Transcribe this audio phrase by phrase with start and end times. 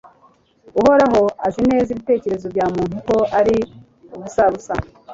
[0.79, 3.55] uhoraho azi neza ibitekerezo bya muntu, ko ari
[4.15, 4.73] ubusabusa